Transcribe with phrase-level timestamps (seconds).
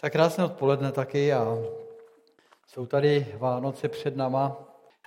[0.00, 1.56] Tak krásné odpoledne taky a
[2.66, 4.56] jsou tady Vánoce před náma.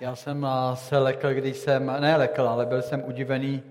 [0.00, 3.62] Já jsem se lekl, když jsem, ne lekl, ale byl jsem udivený,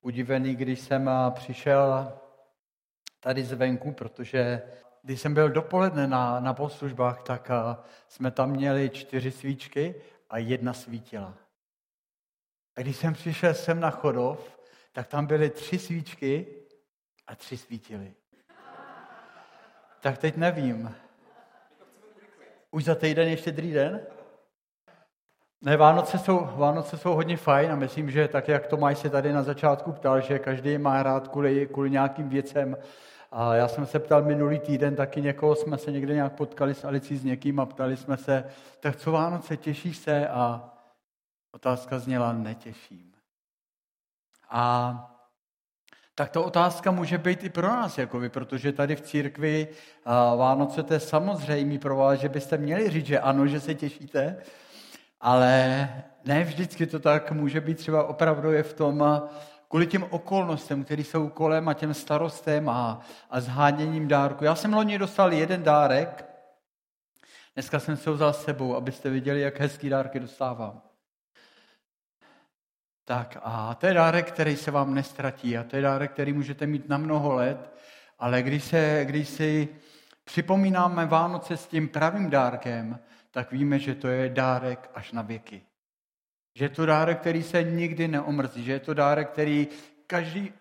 [0.00, 2.12] udivený, když jsem přišel
[3.20, 4.62] tady zvenku, protože
[5.02, 7.50] když jsem byl dopoledne na, na poslužbách, tak
[8.08, 9.94] jsme tam měli čtyři svíčky
[10.30, 11.34] a jedna svítila.
[12.76, 14.58] A když jsem přišel sem na Chodov,
[14.92, 16.46] tak tam byly tři svíčky
[17.26, 18.14] a tři svítily.
[20.02, 20.94] Tak teď nevím.
[22.70, 24.00] Už za týden ještě štědrý den?
[25.60, 29.32] Ne, Vánoce jsou, Vánoce jsou hodně fajn a myslím, že tak, jak Tomáš se tady
[29.32, 32.76] na začátku ptal, že každý má rád kvůli, kvůli nějakým věcem.
[33.32, 36.84] A já jsem se ptal minulý týden, taky někoho jsme se někde nějak potkali s
[36.84, 38.44] Alicí s někým a ptali jsme se,
[38.80, 40.28] tak co Vánoce, těšíš se?
[40.28, 40.70] A
[41.52, 43.12] otázka zněla, netěším.
[44.50, 45.11] A
[46.14, 49.68] tak to otázka může být i pro nás, jakoby, protože tady v církvi
[50.36, 54.36] Vánoce to je samozřejmé pro vás, že byste měli říct, že ano, že se těšíte,
[55.20, 55.88] ale
[56.24, 59.22] ne vždycky to tak může být třeba opravdu je v tom,
[59.68, 64.44] kvůli těm okolnostem, které jsou kolem a těm starostem a, a zháněním dárku.
[64.44, 66.24] Já jsem loni dostal jeden dárek,
[67.54, 70.91] dneska jsem se ho vzal s sebou, abyste viděli, jak hezký dárky dostávám.
[73.04, 76.66] Tak a to je dárek, který se vám nestratí a to je dárek, který můžete
[76.66, 77.74] mít na mnoho let,
[78.18, 79.68] ale když, se, když si
[80.24, 82.98] připomínáme Vánoce s tím pravým dárkem,
[83.30, 85.62] tak víme, že to je dárek až na věky.
[86.54, 89.68] Že je to dárek, který se nikdy neomrzí, že je to dárek, který
[90.06, 90.52] každý,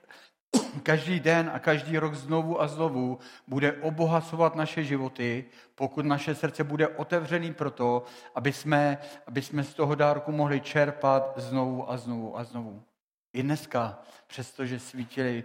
[0.84, 6.64] každý den a každý rok znovu a znovu bude obohacovat naše životy, pokud naše srdce
[6.64, 8.04] bude otevřený pro to,
[8.36, 12.84] aby jsme, aby jsme z toho dárku mohli čerpat znovu a znovu a znovu.
[13.34, 15.44] I dneska, přestože svítily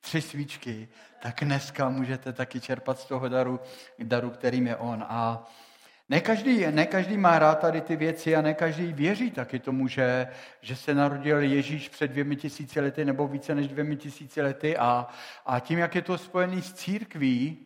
[0.00, 0.88] tři svíčky,
[1.22, 3.60] tak dneska můžete taky čerpat z toho daru,
[3.98, 5.04] daru kterým je on.
[5.08, 5.50] A
[6.12, 9.88] ne každý, ne každý má rád tady ty věci a ne každý věří taky tomu,
[9.88, 10.28] že,
[10.60, 15.06] že se narodil Ježíš před dvěmi tisíci lety nebo více než dvěmi tisíci lety a,
[15.46, 17.58] a tím, jak je to spojený s církví,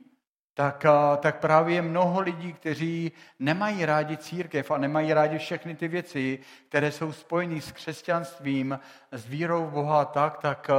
[0.55, 0.87] tak,
[1.21, 6.39] tak právě mnoho lidí, kteří nemají rádi církev a nemají rádi všechny ty věci,
[6.69, 8.79] které jsou spojené s křesťanstvím,
[9.13, 10.71] s vírou v Boha tak, tak,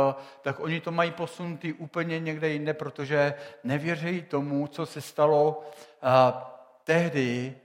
[0.42, 3.34] tak oni to mají posunutý úplně někde jinde, protože
[3.64, 5.64] nevěří tomu, co se stalo
[6.88, 7.56] tehdy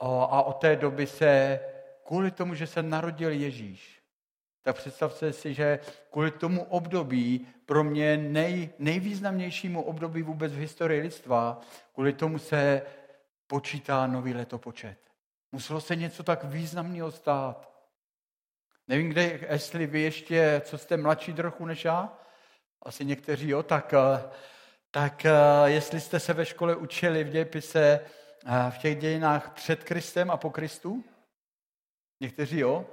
[0.00, 1.60] a od té doby se,
[2.06, 4.02] kvůli tomu, že se narodil Ježíš,
[4.62, 5.78] tak představte si, že
[6.10, 11.60] kvůli tomu období, pro mě nej, nejvýznamnějšímu období vůbec v historii lidstva,
[11.94, 12.82] kvůli tomu se
[13.46, 14.98] počítá nový letopočet.
[15.52, 17.72] Muselo se něco tak významného stát.
[18.88, 22.18] Nevím, kde, jestli vy ještě, co jste mladší trochu než já,
[22.82, 23.94] asi někteří jo, tak,
[24.90, 25.26] tak
[25.64, 28.00] jestli jste se ve škole učili v dějepise
[28.70, 31.04] v těch dějinách před Kristem a po Kristu?
[32.20, 32.86] Někteří jo?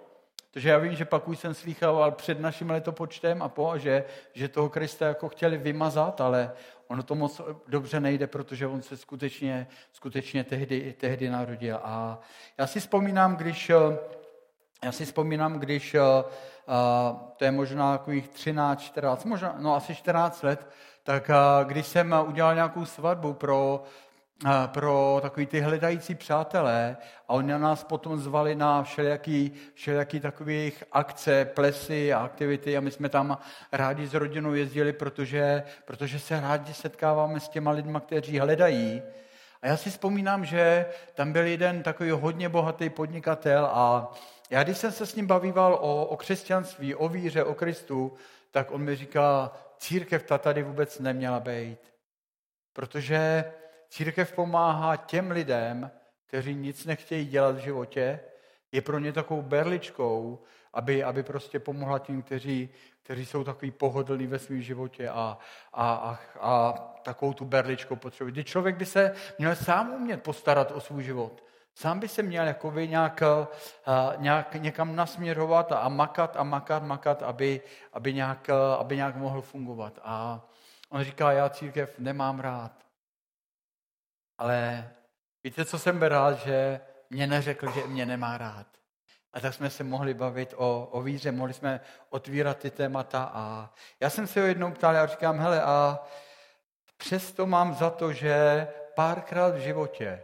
[0.52, 4.48] Protože já vím, že pak už jsem slýchal před naším letopočtem a po, že, že
[4.48, 6.52] toho Krista jako chtěli vymazat, ale
[6.88, 11.80] ono to moc dobře nejde, protože on se skutečně, skutečně tehdy, tehdy narodil.
[11.84, 12.20] A
[12.58, 13.72] já si vzpomínám, když,
[14.84, 15.96] já si vzpomínám, když
[17.38, 20.70] to je možná takových 13, 14, možná, no asi 14 let,
[21.04, 21.32] tak
[21.64, 23.84] když jsem udělal nějakou svatbu pro
[24.68, 26.98] pro takový ty hledající přátelé
[27.28, 32.82] a oni na nás potom zvali na všelijaký, všelijaký takových akce, plesy a aktivity a
[32.82, 33.38] my jsme tam
[33.72, 39.02] rádi s rodinou jezdili, protože, protože se rádi setkáváme s těma lidma, kteří hledají.
[39.62, 44.12] A já si vzpomínám, že tam byl jeden takový hodně bohatý podnikatel a
[44.50, 48.14] já když jsem se s ním bavíval o, o křesťanství, o víře, o Kristu,
[48.52, 51.80] tak on mi říká, církev ta tady vůbec neměla být.
[52.74, 53.46] Protože
[53.90, 55.92] Církev pomáhá těm lidem,
[56.28, 58.20] kteří nic nechtějí dělat v životě,
[58.72, 62.70] je pro ně takovou berličkou, aby, aby prostě pomohla tím, kteří,
[63.04, 65.38] kteří jsou takový pohodlní ve svém životě a,
[65.74, 68.34] a, a, a takovou tu berličkou potřebují.
[68.34, 71.44] Kdy člověk by se měl sám umět postarat o svůj život.
[71.76, 73.24] Sám by se měl jakoby nějak,
[74.18, 77.62] nějak někam nasměrovat a makat a makat, makat, aby,
[77.94, 78.50] aby, nějak,
[78.80, 80.00] aby nějak mohl fungovat.
[80.04, 80.42] A
[80.90, 82.85] on říká, já církev nemám rád.
[84.38, 84.90] Ale
[85.44, 88.68] víte, co jsem rád, že mě neřekl, že mě nemá rád.
[89.34, 93.32] A tak jsme se mohli bavit o, o víře, mohli jsme otvírat ty témata.
[93.34, 96.00] A já jsem se ho jednou ptal, já říkám, hele, a
[96.98, 100.24] přesto mám za to, že párkrát v životě,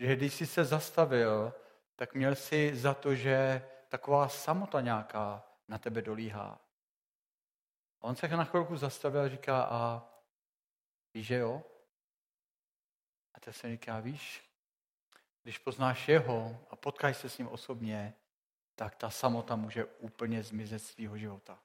[0.00, 1.54] že když jsi se zastavil,
[1.96, 6.60] tak měl si za to, že taková samota nějaká na tebe dolíhá.
[8.00, 10.02] A on se na chvilku zastavil a říká, a
[11.14, 11.62] víš, že jo?
[13.48, 14.42] A se říká, víš,
[15.42, 18.14] když poznáš jeho a potkáš se s ním osobně,
[18.74, 21.58] tak ta samota může úplně zmizet z tvýho života.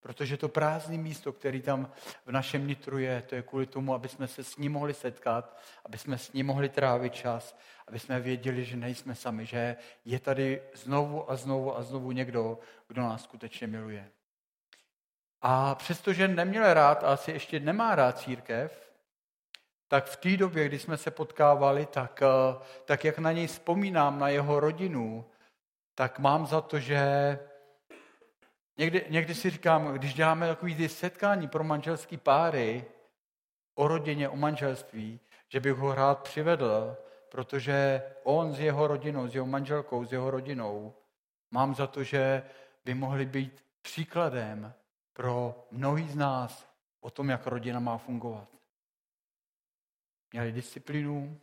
[0.00, 1.92] Protože to prázdné místo, který tam
[2.26, 5.60] v našem nitru je, to je kvůli tomu, aby jsme se s ním mohli setkat,
[5.84, 10.20] aby jsme s ním mohli trávit čas, aby jsme věděli, že nejsme sami, že je
[10.20, 12.58] tady znovu a znovu a znovu někdo,
[12.88, 14.10] kdo nás skutečně miluje.
[15.42, 18.89] A přestože neměl rád a asi ještě nemá rád církev,
[19.90, 24.18] tak v té době, kdy jsme se potkávali, tak, eh, tak jak na něj vzpomínám,
[24.18, 25.24] na jeho rodinu,
[25.94, 26.98] tak mám za to, že
[28.78, 32.84] někdy, někdy si říkám, když děláme takový ty setkání pro manželský páry
[33.74, 36.96] o rodině, o manželství, že bych ho rád přivedl,
[37.28, 40.94] protože on s jeho rodinou, s jeho manželkou, s jeho rodinou,
[41.50, 42.42] mám za to, že
[42.84, 44.72] by mohli být příkladem
[45.12, 46.66] pro mnohý z nás
[47.00, 48.59] o tom, jak rodina má fungovat.
[50.32, 51.40] Měli disciplínu,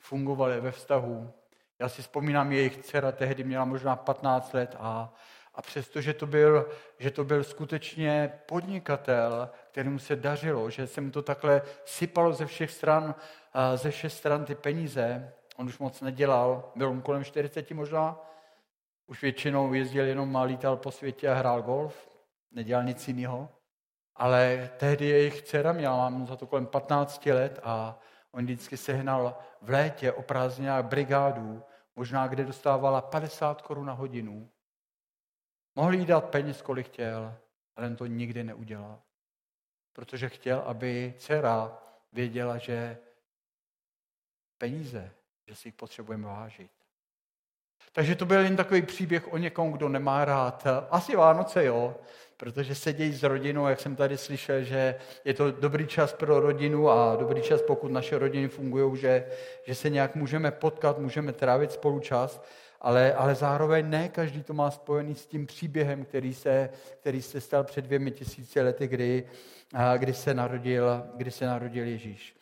[0.00, 1.32] fungovali ve vztahu.
[1.78, 5.14] Já si vzpomínám, jejich dcera tehdy měla možná 15 let a,
[5.54, 11.00] a přesto, že to, byl, že to byl skutečně podnikatel, kterému se dařilo, že se
[11.00, 13.14] mu to takhle sypalo ze všech stran,
[13.74, 18.18] ze všech stran ty peníze, on už moc nedělal, byl on kolem 40 možná,
[19.06, 22.08] už většinou jezdil jenom a lítal po světě a hrál golf,
[22.52, 23.48] nedělal nic jiného.
[24.20, 27.98] Ale tehdy jejich dcera měla, mám za to kolem 15 let a
[28.30, 31.62] on vždycky sehnal v létě o prázdninách brigádu,
[31.96, 34.50] možná kde dostávala 50 korun na hodinu.
[35.74, 37.34] Mohl jí dát peněz, kolik chtěl,
[37.76, 39.02] ale on to nikdy neudělal.
[39.92, 41.78] Protože chtěl, aby dcera
[42.12, 42.98] věděla, že
[44.58, 45.12] peníze,
[45.46, 46.79] že si jich potřebujeme vážit.
[47.92, 50.66] Takže to byl jen takový příběh o někom, kdo nemá rád.
[50.90, 51.96] Asi Vánoce, jo,
[52.36, 54.94] protože sedějí s rodinou, jak jsem tady slyšel, že
[55.24, 59.26] je to dobrý čas pro rodinu a dobrý čas, pokud naše rodiny fungují, že,
[59.64, 62.42] že se nějak můžeme potkat, můžeme trávit spolu čas,
[62.80, 67.40] ale, ale zároveň ne každý to má spojený s tím příběhem, který se, který se
[67.40, 69.24] stal před dvěmi tisíci lety, kdy,
[69.96, 72.39] kdy, se narodil, kdy se narodil Ježíš.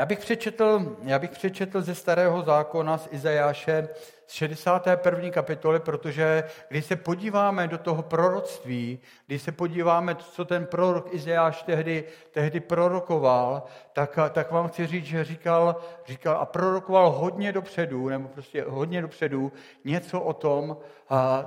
[0.00, 3.88] Já bych přečetl, já bych přečetl ze starého zákona z Izajáše
[4.30, 5.30] z 61.
[5.30, 11.62] kapitoly, protože když se podíváme do toho proroctví, když se podíváme, co ten prorok Izajáš
[11.62, 13.62] tehdy, tehdy prorokoval,
[13.92, 19.02] tak, tak vám chci říct, že říkal, říkal a prorokoval hodně dopředu, nebo prostě hodně
[19.02, 19.52] dopředu,
[19.84, 20.76] něco o tom,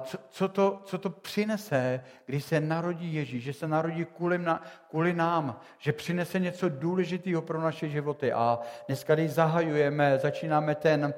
[0.03, 4.63] co, co, to, co to přinese, když se narodí Ježíš, že se narodí kvůli, na,
[4.89, 8.33] kvůli nám, že přinese něco důležitého pro naše životy.
[8.33, 11.13] A dneska, když zahajujeme, začínáme ten,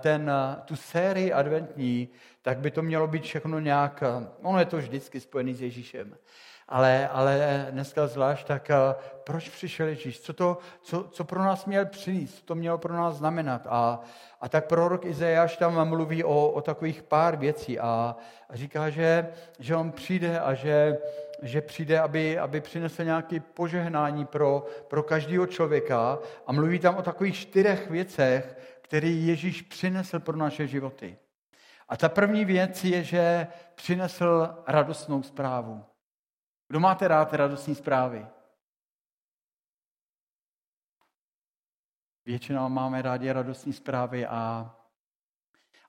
[0.00, 0.32] ten,
[0.64, 2.08] tu sérii adventní,
[2.42, 4.02] tak by to mělo být všechno nějak,
[4.42, 6.16] ono je to vždycky spojený s Ježíšem,
[6.68, 8.70] ale, ale dneska zvlášť, tak
[9.24, 10.20] proč přišel Ježíš?
[10.20, 12.34] Co, to, co, co pro nás měl přinést?
[12.34, 13.66] Co to mělo pro nás znamenat?
[13.70, 14.00] A,
[14.40, 18.16] a tak prorok Izajáš tam mluví o, o takových pár věcí a,
[18.50, 19.28] a říká, že,
[19.58, 20.98] že on přijde a že,
[21.42, 27.02] že přijde, aby, aby přinesl nějaké požehnání pro, pro každého člověka a mluví tam o
[27.02, 28.56] takových čtyřech věcech,
[28.86, 31.18] který Ježíš přinesl pro naše životy.
[31.88, 35.84] A ta první věc je, že přinesl radostnou zprávu.
[36.68, 38.26] Kdo máte rád radostní zprávy?
[42.24, 44.74] Většinou máme rádi radostní zprávy, a,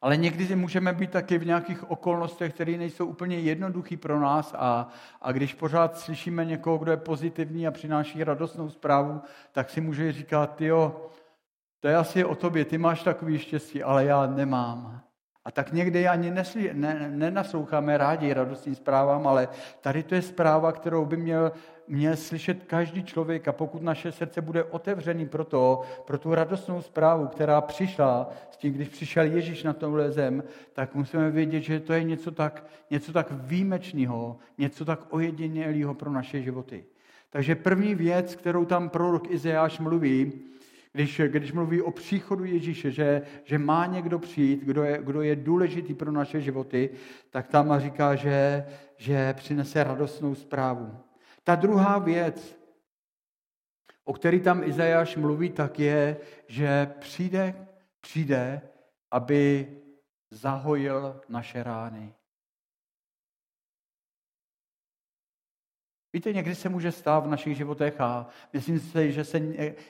[0.01, 4.87] ale někdy můžeme být taky v nějakých okolnostech, které nejsou úplně jednoduché pro nás a,
[5.21, 10.11] a když pořád slyšíme někoho, kdo je pozitivní a přináší radostnou zprávu, tak si může
[10.11, 11.09] říkat, jo,
[11.79, 15.01] to je asi o tobě, ty máš takový štěstí, ale já nemám.
[15.47, 19.47] A tak někdy ani nesli, ne, nenasloucháme rádi radostným zprávám, ale
[19.81, 21.51] tady to je zpráva, kterou by měl,
[21.87, 26.81] měl slyšet každý člověk a pokud naše srdce bude otevřený pro to, pro tu radostnou
[26.81, 30.43] zprávu, která přišla s tím, když přišel Ježíš na tohle zem,
[30.73, 36.11] tak musíme vědět, že to je něco tak, něco tak výjimečného, něco tak ojedinělého pro
[36.11, 36.85] naše životy.
[37.29, 40.31] Takže první věc, kterou tam prorok Izajáš mluví,
[40.97, 45.35] když, když mluví o příchodu Ježíše, že, že má někdo přijít, kdo je, kdo je
[45.35, 46.89] důležitý pro naše životy,
[47.29, 48.65] tak tam říká, že,
[48.97, 50.97] že přinese radostnou zprávu.
[51.43, 52.57] Ta druhá věc,
[54.03, 57.67] o který tam Izajáš mluví, tak je, že přijde,
[58.01, 58.61] přijde,
[59.11, 59.67] aby
[60.31, 62.13] zahojil naše rány.
[66.17, 69.41] Víte, někdy se může stát v našich životech a myslím si, že se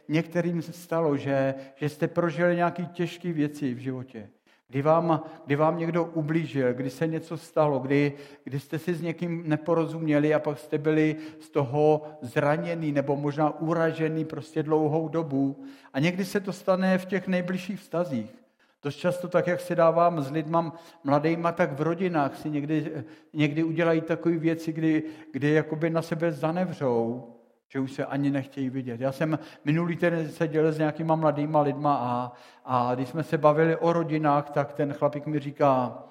[0.07, 4.29] některým stalo, že, že jste prožili nějaké těžké věci v životě.
[4.67, 9.01] Kdy vám, kdy vám někdo ublížil, kdy se něco stalo, kdy, kdy jste si s
[9.01, 15.63] někým neporozuměli a pak jste byli z toho zraněný nebo možná uražený prostě dlouhou dobu.
[15.93, 18.46] A někdy se to stane v těch nejbližších vztazích.
[18.87, 23.03] Dost často tak, jak se dávám s lidma mladýma, tak v rodinách si někdy,
[23.33, 25.03] někdy udělají takové věci, kdy,
[25.33, 27.33] kdy jakoby na sebe zanevřou
[27.69, 29.01] že už se ani nechtějí vidět.
[29.01, 32.31] Já jsem minulý týden seděl s nějakýma mladýma lidma a,
[32.65, 36.03] a když jsme se bavili o rodinách, tak ten chlapík mi říká,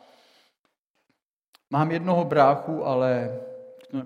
[1.71, 3.41] mám jednoho bráchu, ale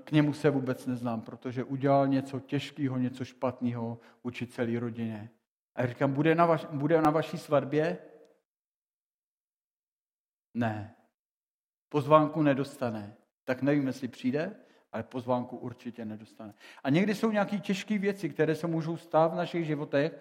[0.04, 5.30] k němu se vůbec neznám, protože udělal něco těžkého, něco špatného vůči celé rodině.
[5.74, 7.98] A já říkám, bude na, vaš, bude na vaší svatbě?
[10.54, 10.95] Ne.
[11.88, 13.14] Pozvánku nedostane.
[13.45, 14.57] Tak nevím, jestli přijde,
[14.92, 16.54] ale pozvánku určitě nedostane.
[16.85, 20.12] A někdy jsou nějaké těžké věci, které se můžou stát v našich životech,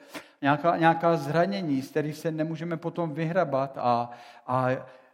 [0.41, 3.77] nějaká, nějaká zranění, z kterých se nemůžeme potom vyhrabat.
[3.77, 4.09] A,
[4.47, 4.67] a,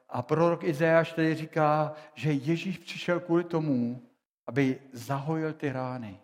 [0.10, 4.02] a prorok Izajáš tady říká, že Ježíš přišel kvůli tomu,
[4.48, 6.20] aby zahojil ty rány.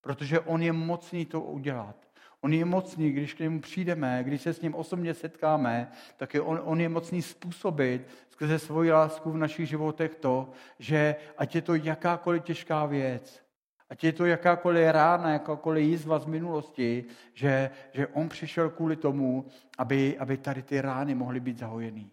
[0.00, 2.01] Protože on je mocný to udělat.
[2.44, 6.40] On je mocný, když k němu přijdeme, když se s ním osobně setkáme, tak je
[6.40, 11.62] on, on je mocný způsobit skrze svoji lásku v našich životech to, že ať je
[11.62, 13.42] to jakákoliv těžká věc,
[13.88, 19.46] ať je to jakákoliv rána, jakákoliv jízva z minulosti, že, že on přišel kvůli tomu,
[19.78, 22.10] aby, aby tady ty rány mohly být zahojený.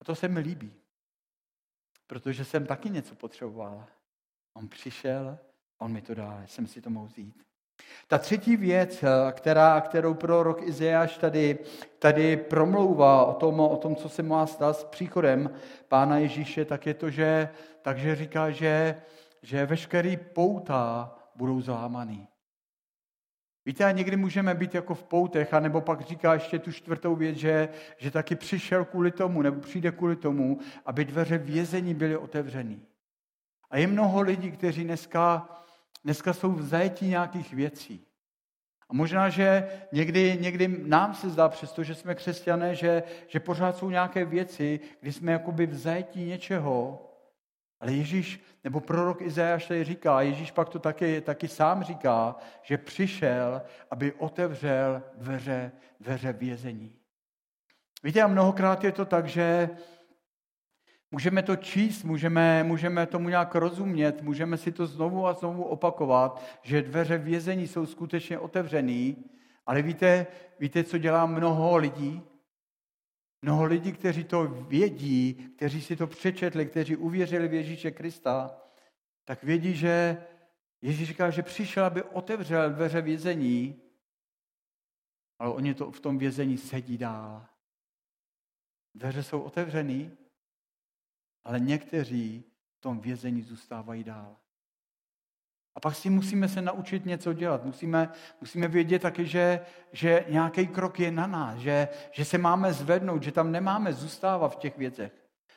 [0.00, 0.72] A to se mi líbí,
[2.06, 3.86] protože jsem taky něco potřeboval.
[4.54, 5.38] On přišel,
[5.78, 7.46] on mi to dal, jsem si to mohl vzít.
[8.08, 11.58] Ta třetí věc, eh, která, kterou prorok Izajáš tady,
[11.98, 15.50] tady promlouvá o tom, o tom, co se má stát s příchodem
[15.88, 17.48] Pána Ježíše, tak je to, že
[17.82, 19.02] takže říká, že,
[19.42, 22.28] že veškerý pouta budou zlámaný.
[23.66, 27.36] Víte, a někdy můžeme být jako v poutech, anebo pak říká ještě tu čtvrtou věc,
[27.36, 32.82] že, že taky přišel kvůli tomu, nebo přijde kvůli tomu, aby dveře vězení byly otevřený.
[33.70, 35.48] A je mnoho lidí, kteří dneska
[36.06, 38.06] dneska jsou v zajetí nějakých věcí.
[38.88, 43.90] A možná, že někdy, někdy nám se zdá, přestože jsme křesťané, že, že pořád jsou
[43.90, 47.02] nějaké věci, kdy jsme jakoby v zajetí něčeho,
[47.80, 52.78] ale Ježíš, nebo prorok Izajáš tady říká, Ježíš pak to taky, taky sám říká, že
[52.78, 56.96] přišel, aby otevřel dveře, dveře vězení.
[58.02, 59.70] Víte, a mnohokrát je to tak, že
[61.16, 66.42] Můžeme to číst, můžeme, můžeme tomu nějak rozumět, můžeme si to znovu a znovu opakovat,
[66.62, 69.24] že dveře vězení jsou skutečně otevřený,
[69.66, 70.26] ale víte,
[70.58, 72.22] víte, co dělá mnoho lidí?
[73.42, 78.60] Mnoho lidí, kteří to vědí, kteří si to přečetli, kteří uvěřili v Ježíše Krista,
[79.24, 80.24] tak vědí, že
[80.82, 83.82] Ježíš říká, že přišel, aby otevřel dveře vězení,
[85.38, 87.46] ale oni to v tom vězení sedí dál.
[88.94, 90.16] Dveře jsou otevřený,
[91.46, 92.44] ale někteří
[92.78, 94.36] v tom vězení zůstávají dál.
[95.74, 97.64] A pak si musíme se naučit něco dělat.
[97.64, 98.08] Musíme,
[98.40, 99.60] musíme vědět taky, že,
[99.92, 104.52] že nějaký krok je na nás, že, že se máme zvednout, že tam nemáme zůstávat
[104.52, 105.12] v těch věcech.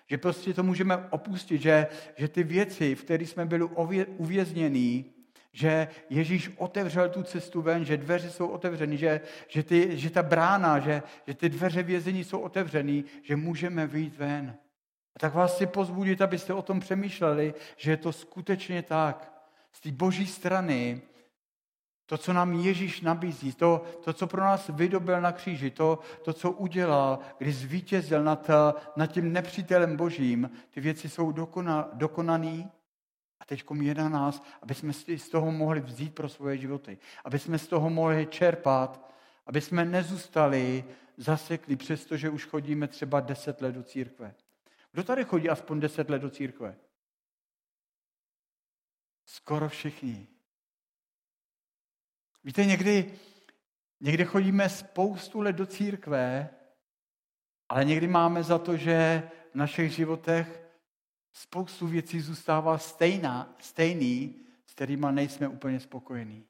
[0.09, 3.63] Že prostě to můžeme opustit, že, že ty věci, v kterých jsme byli
[4.17, 5.13] uvěznění,
[5.51, 10.23] že Ježíš otevřel tu cestu ven, že dveře jsou otevřeny, že, že, ty, že ta
[10.23, 14.57] brána, že, že ty dveře vězení jsou otevřeny, že můžeme vyjít ven.
[15.15, 19.33] A tak vás chci pozbudit, abyste o tom přemýšleli, že je to skutečně tak.
[19.71, 21.01] Z té boží strany
[22.09, 26.33] to, co nám Ježíš nabízí, to, to co pro nás vydobil na kříži, to, to
[26.33, 28.49] co udělal, když zvítězil nad,
[28.95, 32.69] nad tím nepřítelem božím, ty věci jsou dokona, dokonaný
[33.39, 37.39] a teď je na nás, aby jsme z toho mohli vzít pro svoje životy, aby
[37.39, 39.09] jsme z toho mohli čerpat,
[39.45, 40.83] aby jsme nezůstali
[41.17, 44.33] zasekli, přestože už chodíme třeba deset let do církve.
[44.91, 46.75] Kdo tady chodí aspoň deset let do církve?
[49.25, 50.27] Skoro všichni.
[52.43, 53.19] Víte, někdy,
[53.99, 56.49] někdy chodíme spoustu let do církve,
[57.69, 60.69] ale někdy máme za to, že v našich životech
[61.33, 66.47] spoustu věcí zůstává stejná, stejný, s kterými nejsme úplně spokojení.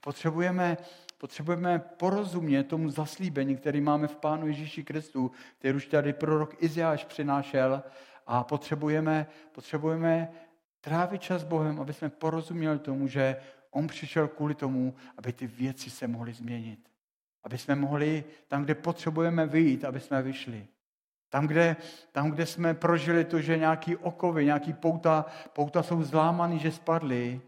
[0.00, 0.76] Potřebujeme
[1.24, 7.04] Potřebujeme porozumět tomu zaslíbení, který máme v Pánu Ježíši Kristu, který už tady prorok Iziáš
[7.04, 7.82] přinášel
[8.26, 10.28] a potřebujeme, potřebujeme
[10.80, 13.36] trávit čas s Bohem, aby jsme porozuměli tomu, že
[13.70, 16.90] On přišel kvůli tomu, aby ty věci se mohly změnit.
[17.44, 20.66] Aby jsme mohli tam, kde potřebujeme vyjít, aby jsme vyšli.
[21.28, 21.76] Tam kde,
[22.12, 27.40] tam, kde jsme prožili to, že nějaký okovy, nějaký pouta, pouta jsou zlámaný, že spadly,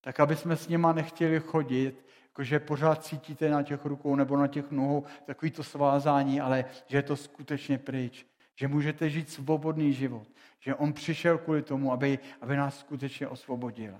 [0.00, 2.03] tak aby jsme s nima nechtěli chodit,
[2.34, 6.98] jakože pořád cítíte na těch rukou nebo na těch nohou takový to svázání, ale že
[6.98, 8.26] je to skutečně pryč.
[8.54, 10.28] Že můžete žít svobodný život.
[10.60, 13.94] Že on přišel kvůli tomu, aby, aby nás skutečně osvobodil.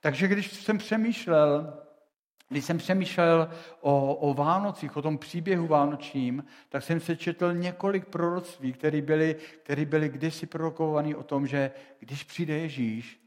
[0.00, 1.78] Takže když jsem přemýšlel,
[2.48, 8.04] když jsem přemýšlel o, o Vánocích, o tom příběhu vánočním, tak jsem se četl několik
[8.04, 13.20] proroctví, které byly, které byly kdysi prorokované o tom, že když přijde Ježíš,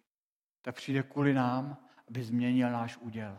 [0.61, 1.77] tak přijde kvůli nám,
[2.09, 3.37] aby změnil náš úděl.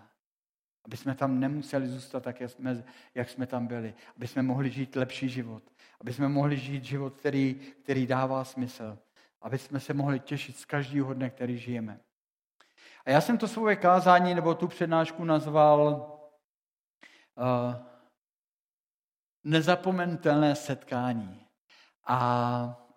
[0.88, 3.95] Aby jsme tam nemuseli zůstat tak, jak jsme, jak jsme tam byli.
[4.16, 5.62] Aby jsme mohli žít lepší život.
[6.00, 8.99] Aby jsme mohli žít život, který, který dává smysl.
[9.42, 12.00] Aby jsme se mohli těšit z každého dne, který žijeme.
[13.04, 16.11] A já jsem to svoje kázání nebo tu přednášku nazval
[17.37, 17.75] uh,
[19.45, 21.47] nezapomenutelné setkání.
[22.07, 22.88] A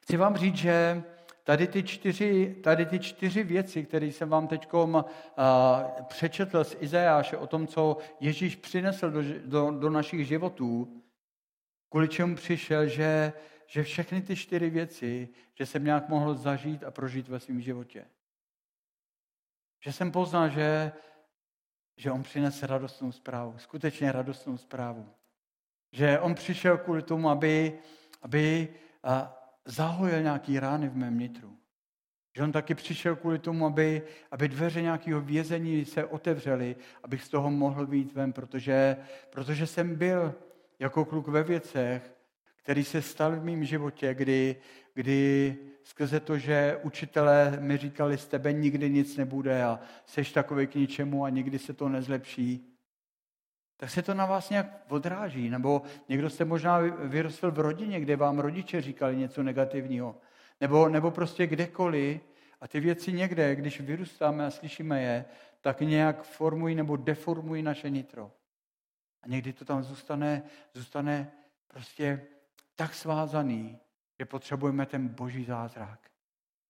[0.00, 1.04] chci vám říct, že
[1.44, 5.02] tady ty čtyři, tady ty čtyři věci, které jsem vám teď uh,
[6.04, 11.02] přečetl z Izajáše o tom, co Ježíš přinesl do, do, do našich životů,
[11.88, 13.32] kvůli čemu přišel, že,
[13.66, 18.04] že všechny ty čtyři věci, že jsem nějak mohl zažít a prožít ve svém životě.
[19.84, 20.92] Že jsem poznal, že,
[21.96, 25.08] že on přinese radostnou zprávu, skutečně radostnou zprávu.
[25.92, 27.78] Že on přišel kvůli tomu, aby,
[28.22, 28.68] aby
[29.64, 31.56] zahojil nějaký rány v mém nitru.
[32.36, 37.28] Že on taky přišel kvůli tomu, aby, aby dveře nějakého vězení se otevřely, abych z
[37.28, 38.96] toho mohl být ven, protože,
[39.30, 40.34] protože jsem byl
[40.78, 42.14] jako kluk ve věcech,
[42.56, 44.56] který se stal v mém životě, kdy,
[44.94, 50.66] kdy skrze to, že učitelé mi říkali, z tebe nikdy nic nebude a seš takový
[50.66, 52.71] k ničemu a nikdy se to nezlepší,
[53.82, 55.50] tak se to na vás nějak odráží.
[55.50, 60.16] Nebo někdo jste možná vyrostl v rodině, kde vám rodiče říkali něco negativního.
[60.60, 62.20] Nebo, nebo prostě kdekoliv.
[62.60, 65.24] A ty věci někde, když vyrůstáme a slyšíme je,
[65.60, 68.32] tak nějak formují nebo deformují naše nitro.
[69.22, 70.42] A někdy to tam zůstane,
[70.74, 71.32] zůstane
[71.68, 72.26] prostě
[72.76, 73.78] tak svázaný,
[74.18, 76.10] že potřebujeme ten boží zázrak.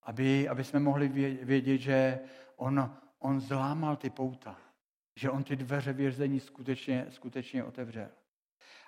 [0.02, 1.08] Aby, aby jsme mohli
[1.44, 2.20] vědět, že
[2.56, 4.71] on, on zlámal ty pouta.
[5.16, 8.08] Že on ty dveře vězení skutečně, skutečně otevřel.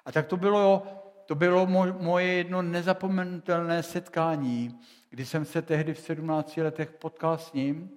[0.04, 0.86] A tak to bylo,
[1.26, 1.66] to bylo
[2.00, 7.90] moje jedno nezapomenutelné setkání, kdy jsem se tehdy v 17 letech potkal s ním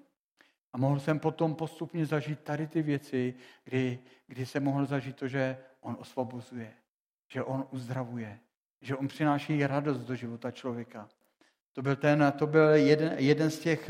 [0.74, 5.28] a mohl jsem potom postupně zažít tady ty věci, kdy, kdy jsem mohl zažít to,
[5.28, 6.74] že on osvobozuje,
[7.28, 8.40] že on uzdravuje,
[8.82, 11.10] že on přináší radost do života člověka.
[11.78, 13.90] To byl, ten, to byl jeden, jeden, z těch,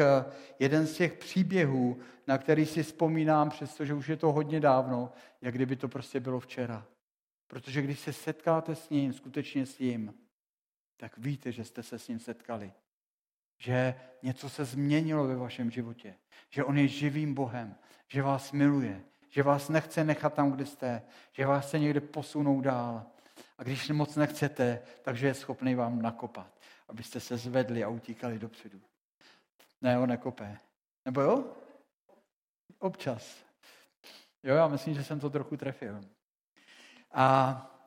[0.60, 5.56] jeden z těch příběhů, na který si vzpomínám, přestože už je to hodně dávno, jak
[5.56, 6.86] kdyby to prostě bylo včera.
[7.48, 10.14] Protože když se setkáte s ním, skutečně s ním,
[10.98, 12.74] tak víte, že jste se s ním setkali.
[13.58, 16.16] Že něco se změnilo ve vašem životě.
[16.50, 17.76] Že on je živým Bohem.
[18.08, 19.02] Že vás miluje.
[19.30, 21.02] Že vás nechce nechat tam, kde jste.
[21.32, 23.06] Že vás chce někde posunout dál.
[23.58, 26.57] A když moc nechcete, takže je schopný vám nakopat,
[26.88, 28.82] abyste se zvedli a utíkali dopředu.
[29.82, 30.58] Ne, on nekopé.
[31.06, 31.46] Nebo jo?
[32.80, 33.36] Občas.
[34.44, 36.02] Jo, já myslím, že jsem to trochu trefil.
[37.12, 37.78] A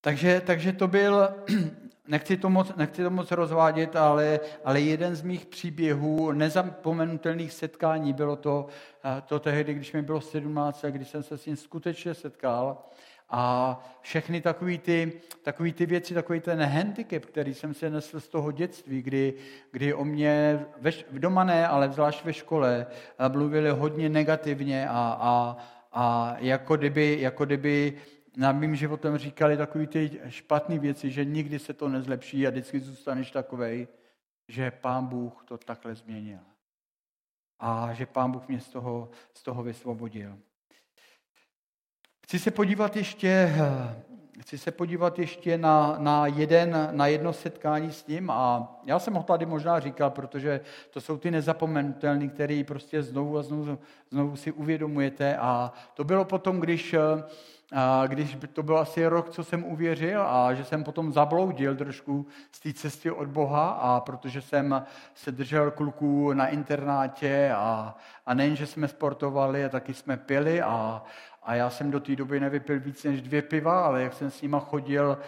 [0.00, 1.28] takže, takže to byl,
[2.08, 8.12] nechci to moc, nechci to moc rozvádět, ale, ale jeden z mých příběhů, nezapomenutelných setkání,
[8.12, 8.66] bylo to,
[9.26, 12.84] to tehdy, když mi bylo 17, když jsem se s ním skutečně setkal
[13.34, 18.28] a všechny takové ty, takový ty věci, takový ten handicap, který jsem se nesl z
[18.28, 19.34] toho dětství, kdy,
[19.70, 22.86] kdy o mě ve, doma ne, ale zvlášť ve škole
[23.18, 25.56] eh, mluvili hodně negativně a, a,
[25.92, 27.98] a jako, kdyby, jako kdyby
[28.36, 32.80] na mým životem říkali takové ty špatné věci, že nikdy se to nezlepší a vždycky
[32.80, 33.88] zůstaneš takovej,
[34.48, 36.38] že pán Bůh to takhle změnil.
[37.58, 40.38] A že pán Bůh mě z toho, z toho vysvobodil.
[42.32, 43.54] Chci se podívat ještě,
[44.40, 49.14] chci se podívat ještě na, na, jeden, na jedno setkání s ním a já jsem
[49.14, 53.78] ho tady možná říkal, protože to jsou ty nezapomenutelné, které prostě znovu a znovu,
[54.10, 56.94] znovu si uvědomujete a to bylo potom, když
[58.06, 62.60] když to byl asi rok, co jsem uvěřil a že jsem potom zabloudil trošku z
[62.60, 68.56] té cesty od Boha a protože jsem se držel kluků na internátě a, a nejen,
[68.56, 71.02] že jsme sportovali, a taky jsme pili a,
[71.42, 74.42] a já jsem do té doby nevypil víc než dvě piva, ale jak jsem s
[74.42, 75.18] nima chodil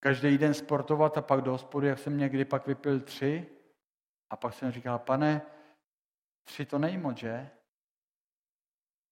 [0.00, 3.46] každý den sportovat a pak do hospody, jak jsem někdy pak vypil tři.
[4.30, 5.42] A pak jsem říkal, pane,
[6.44, 7.50] tři to není moc, že?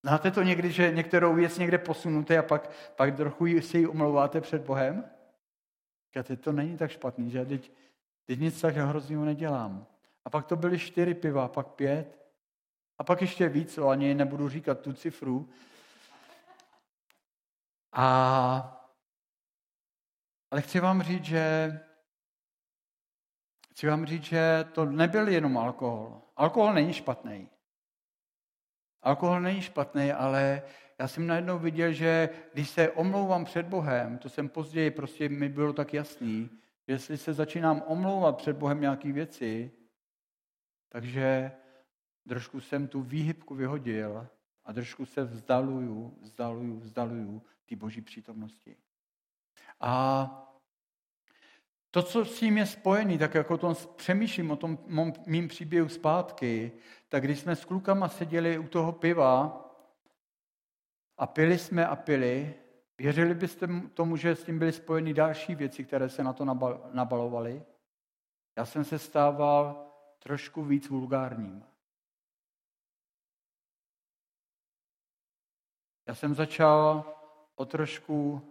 [0.02, 4.40] Znáte to někdy, že některou věc někde posunuté a pak, pak trochu si ji omlouváte
[4.40, 5.10] před Bohem?
[6.06, 7.44] Říkáte, to není tak špatný, že?
[7.44, 7.72] Teď,
[8.24, 9.86] teď nic tak hrozného nedělám.
[10.24, 12.20] A pak to byly čtyři piva, pak pět.
[12.98, 15.48] A pak ještě víc, co ani nebudu říkat tu cifru.
[17.92, 18.86] A,
[20.50, 21.80] ale chci vám říct, že
[23.70, 26.22] chci vám říct, že to nebyl jenom alkohol.
[26.36, 27.48] Alkohol není špatný.
[29.02, 30.62] Alkohol není špatný, ale
[30.98, 35.48] já jsem najednou viděl, že když se omlouvám před Bohem, to jsem později, prostě mi
[35.48, 36.50] bylo tak jasný,
[36.88, 39.70] že jestli se začínám omlouvat před Bohem nějaké věci,
[40.88, 41.52] takže
[42.28, 44.26] trošku jsem tu výhybku vyhodil
[44.64, 48.76] a trošku se vzdaluju, vzdaluju, vzdaluju té boží přítomnosti.
[49.80, 50.49] A
[51.90, 54.79] to, co s tím je spojený, tak jako tom přemýšlím o tom
[55.26, 56.72] mým příběhu zpátky,
[57.09, 59.66] tak když jsme s klukama seděli u toho piva
[61.18, 62.55] a pili jsme a pili,
[62.98, 66.44] věřili byste tomu, že s tím byly spojeny další věci, které se na to
[66.92, 67.62] nabalovaly?
[68.57, 69.87] Já jsem se stával
[70.18, 71.64] trošku víc vulgárním.
[76.07, 77.05] Já jsem začal
[77.55, 78.42] o trošku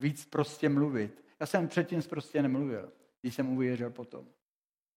[0.00, 1.23] víc prostě mluvit.
[1.44, 4.28] Já jsem předtím prostě nemluvil, když jsem uvěřil potom.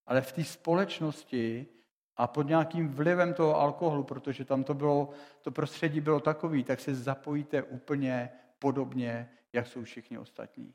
[0.05, 1.67] Ale v té společnosti
[2.15, 5.10] a pod nějakým vlivem toho alkoholu, protože tam to, bylo,
[5.41, 8.29] to prostředí bylo takový, tak se zapojíte úplně
[8.60, 10.73] podobně, jak jsou všichni ostatní.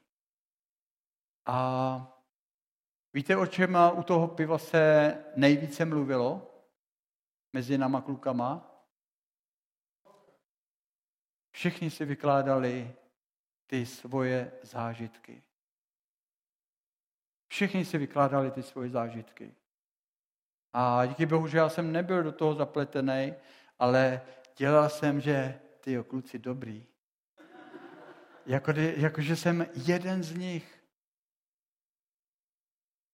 [1.47, 2.21] A
[3.15, 6.55] víte, o čem u toho piva se nejvíce mluvilo
[7.53, 8.77] mezi náma klukama?
[11.51, 12.95] Všichni si vykládali
[13.67, 15.43] ty svoje zážitky.
[17.53, 19.55] Všichni si vykládali ty svoje zážitky.
[20.73, 23.35] A díky bohu, že já jsem nebyl do toho zapletený,
[23.79, 24.21] ale
[24.57, 26.87] dělal jsem, že ty kluci dobrý.
[28.47, 30.83] Jako, jako, že jsem jeden z nich.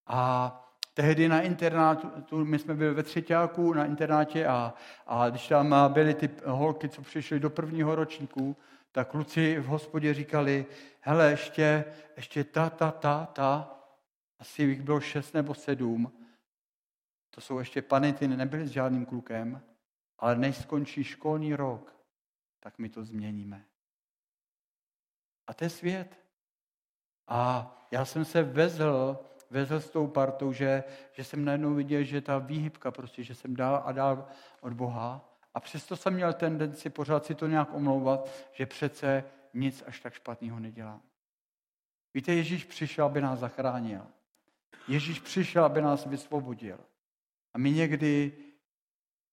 [0.07, 0.53] A
[0.95, 4.75] tehdy na internátu, my jsme byli ve třetíku na internátě a,
[5.07, 8.57] a když tam byly ty holky, co přišly do prvního ročníku,
[8.93, 10.67] tak kluci v hospodě říkali,
[11.01, 11.85] hele, ještě,
[12.17, 13.78] ještě ta, ta, ta, ta,
[14.39, 16.13] asi jich bylo šest nebo sedm,
[17.31, 19.63] to jsou ještě pany, ty nebyly s žádným klukem,
[20.19, 21.97] ale než skončí školní rok,
[22.61, 23.65] tak my to změníme.
[25.47, 26.21] A to je svět.
[27.27, 29.19] A já jsem se vezl,
[29.51, 33.57] vezl s tou partou, že, že jsem najednou viděl, že ta výhybka prostě, že jsem
[33.57, 34.29] dál a dál
[34.61, 35.39] od Boha.
[35.55, 39.25] A přesto jsem měl tendenci pořád si to nějak omlouvat, že přece
[39.55, 41.03] nic až tak špatného nedělám.
[42.15, 44.07] Víte, Ježíš přišel, aby nás zachránil.
[44.89, 46.79] Ježíš přišel, aby nás vysvobodil.
[47.55, 48.33] A my někdy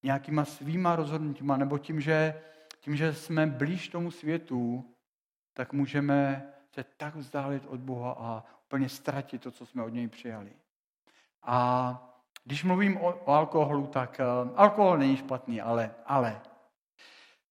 [0.04, 2.42] nějakýma svýma rozhodnutíma, nebo tím, že,
[2.80, 4.96] tím, že jsme blíž tomu světu,
[5.54, 10.08] tak můžeme se tak vzdálit od Boha a úplně ztratit to, co jsme od něj
[10.08, 10.54] přijali.
[11.44, 16.42] A když mluvím o, alkoholu, tak uh, alkohol není špatný, ale, ale.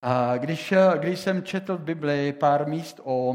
[0.05, 3.35] Uh, když, uh, když jsem četl v Bibli pár míst o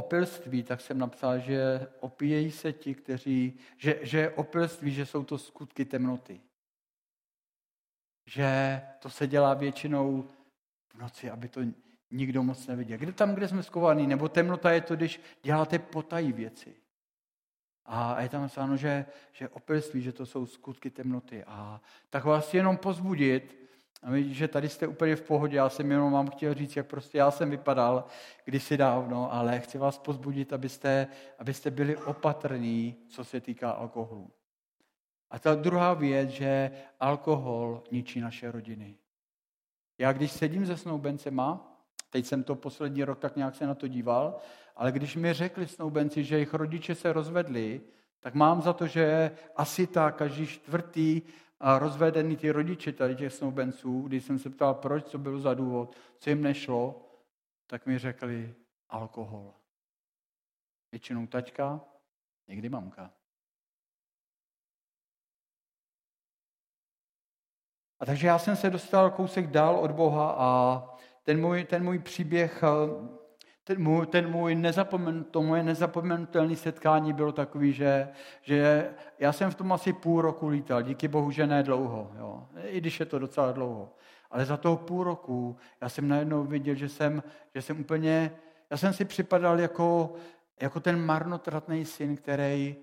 [0.00, 5.38] opilství, tak jsem napsal, že opíjejí se ti, kteří, že, že opilství, že jsou to
[5.38, 6.40] skutky temnoty.
[8.26, 10.28] Že to se dělá většinou
[10.88, 11.60] v noci, aby to
[12.10, 12.98] nikdo moc neviděl.
[12.98, 16.74] Kde tam, kde jsme skovaní, nebo temnota je to, když děláte potají věci.
[17.84, 21.44] A je tam napsáno, že, že opilství, že to jsou skutky temnoty.
[21.44, 23.59] A tak vás jenom pozbudit,
[24.02, 26.86] a vidíte, že tady jste úplně v pohodě, já jsem jenom vám chtěl říct, jak
[26.86, 28.04] prostě já jsem vypadal
[28.44, 31.06] kdysi dávno, ale chci vás pozbudit, abyste,
[31.38, 34.30] abyste byli opatrní, co se týká alkoholu.
[35.30, 38.96] A ta druhá věc, že alkohol ničí naše rodiny.
[39.98, 41.76] Já když sedím se snoubencema,
[42.10, 44.36] teď jsem to poslední rok tak nějak se na to díval,
[44.76, 47.80] ale když mi řekli snoubenci, že jejich rodiče se rozvedli,
[48.20, 51.22] tak mám za to, že asi tak každý čtvrtý
[51.60, 55.54] a rozvedený ty rodiče tady těch snoubenců, když jsem se ptal, proč, co byl za
[55.54, 57.06] důvod, co jim nešlo,
[57.66, 58.54] tak mi řekli
[58.88, 59.54] alkohol.
[60.92, 61.80] Většinou taťka,
[62.48, 63.12] někdy mamka.
[67.98, 70.82] A takže já jsem se dostal kousek dál od Boha a
[71.22, 72.64] ten můj, ten můj příběh
[73.70, 78.08] ten můj, ten můj nezapomen, to moje nezapomenutelné setkání bylo takový, že,
[78.42, 82.46] že já jsem v tom asi půl roku lítal, díky bohu, že ne dlouho, jo.
[82.64, 83.94] i když je to docela dlouho.
[84.30, 87.22] Ale za toho půl roku já jsem najednou viděl, že jsem,
[87.54, 88.32] že jsem úplně,
[88.70, 90.12] já jsem si připadal jako,
[90.60, 92.76] jako ten marnotratný syn, který,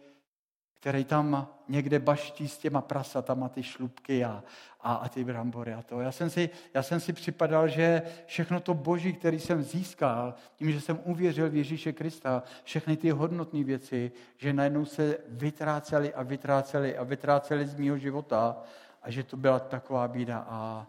[0.80, 4.44] který tam někde baští s těma prasatama ty šlubky a,
[4.82, 6.02] a, a ty brambory a to.
[6.02, 10.72] Já jsem, si, já jsem si připadal, že všechno to boží, který jsem získal, tím,
[10.72, 16.24] že jsem uvěřil v Ježíše Krista, všechny ty hodnotné věci, že najednou se vytrácely a
[16.24, 18.58] vytrácely a vytrácely z mého života
[19.04, 20.46] a že to byla taková bída.
[20.50, 20.88] A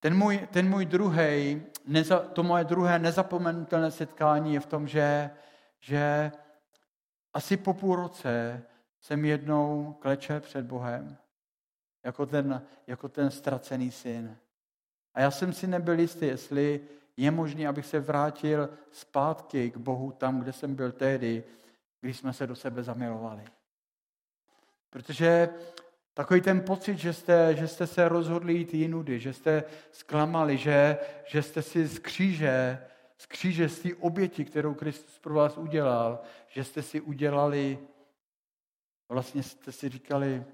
[0.00, 5.30] ten můj, ten můj druhý, neza, to moje druhé nezapomenutelné setkání je v tom, že,
[5.80, 6.32] že
[7.34, 8.62] asi po půl roce
[9.04, 11.16] jsem jednou klečel před Bohem,
[12.04, 14.36] jako ten, jako ten ztracený syn.
[15.14, 16.80] A já jsem si nebyl jistý, jestli
[17.16, 21.44] je možné, abych se vrátil zpátky k Bohu tam, kde jsem byl tehdy,
[22.00, 23.44] když jsme se do sebe zamilovali.
[24.90, 25.48] Protože
[26.14, 30.98] takový ten pocit, že jste, že jste se rozhodli jít jinudy, že jste zklamali, že,
[31.26, 32.78] že jste si z kříže,
[33.18, 37.78] z kříže, z té oběti, kterou Kristus pro vás udělal, že jste si udělali,
[39.08, 40.44] vlastně jste si říkali,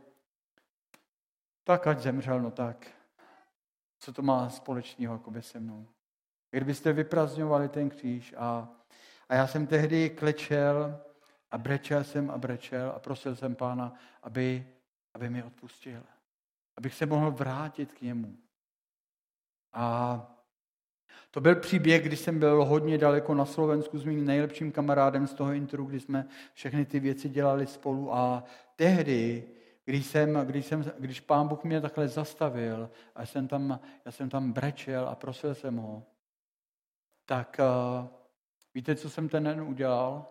[1.64, 2.90] tak ať zemřel, no tak.
[3.98, 5.88] Co to má společného jakoby se mnou?
[6.50, 8.68] Kdybyste vyprazňovali ten kříž a,
[9.28, 11.00] a já jsem tehdy klečel
[11.50, 14.68] a brečel jsem a brečel a prosil jsem pána, aby,
[15.14, 16.02] aby mi odpustil.
[16.76, 18.38] Abych se mohl vrátit k němu.
[19.72, 20.39] A
[21.30, 25.34] to byl příběh, kdy jsem byl hodně daleko na Slovensku s mým nejlepším kamarádem z
[25.34, 28.44] toho intru, kdy jsme všechny ty věci dělali spolu a
[28.76, 29.44] tehdy,
[29.84, 34.30] když, jsem, když, jsem, když pán Bůh mě takhle zastavil a jsem tam, já jsem
[34.30, 36.02] tam brečel a prosil jsem ho,
[37.24, 38.08] tak uh,
[38.74, 40.26] víte, co jsem ten den udělal?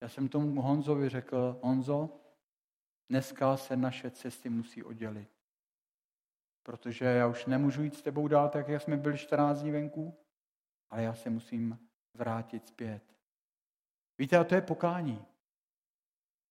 [0.00, 2.10] Já jsem tomu Honzovi řekl, Honzo,
[3.08, 5.31] dneska se naše cesty musí oddělit.
[6.62, 10.18] Protože já už nemůžu jít s tebou dál, tak jak jsme byli 14 dní venku,
[10.90, 11.78] ale já se musím
[12.14, 13.02] vrátit zpět.
[14.18, 15.24] Víte, a to je pokání.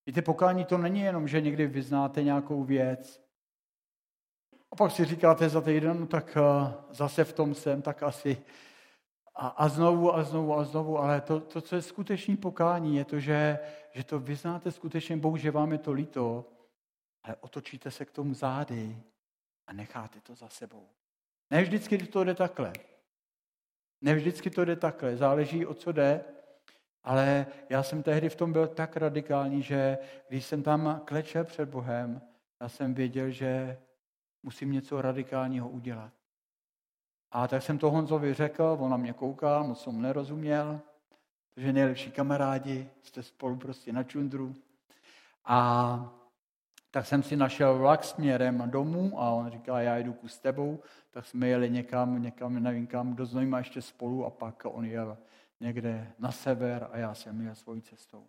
[0.05, 3.21] Víte, pokání to není jenom, že někdy vyznáte nějakou věc
[4.71, 8.43] a pak si říkáte za týden, no tak uh, zase v tom jsem, tak asi
[9.35, 13.05] a, a znovu a znovu a znovu, ale to, to, co je skutečný pokání, je
[13.05, 13.59] to, že,
[13.91, 16.45] že to vyznáte skutečně Bohu, že vám je to líto,
[17.23, 18.97] ale otočíte se k tomu zády
[19.71, 20.87] a necháte to za sebou.
[21.49, 22.73] Ne vždycky to jde takhle.
[24.01, 25.17] Ne vždycky to jde takhle.
[25.17, 26.23] Záleží, o co jde,
[27.03, 29.97] ale já jsem tehdy v tom byl tak radikální, že
[30.29, 32.21] když jsem tam klečel před Bohem,
[32.61, 33.77] já jsem věděl, že
[34.43, 36.13] musím něco radikálního udělat.
[37.31, 40.81] A tak jsem to Honzovi řekl, on na mě kouká, moc jsem nerozuměl,
[41.53, 44.55] protože nejlepší kamarádi, jste spolu prostě na čundru.
[45.45, 46.20] A
[46.91, 50.79] tak jsem si našel vlak směrem domů a on říká, já jdu ku s tebou,
[51.11, 55.17] tak jsme jeli někam, někam, nevím kam, do Znojma ještě spolu a pak on jel
[55.59, 58.27] někde na sever a já jsem jel svojí cestou.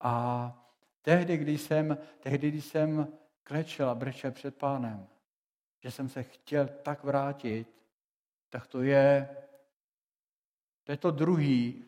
[0.00, 0.68] A
[1.02, 3.08] tehdy, když jsem, tehdy, když jsem
[3.42, 5.06] klečel a brečel před pánem,
[5.82, 7.68] že jsem se chtěl tak vrátit,
[8.50, 9.28] tak to je,
[10.84, 11.84] to je to druhý